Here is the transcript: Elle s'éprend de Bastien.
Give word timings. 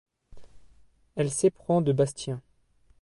Elle 1.15 1.29
s'éprend 1.29 1.81
de 1.83 1.91
Bastien. 1.93 2.41